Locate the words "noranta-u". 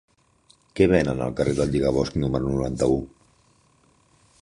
2.57-2.99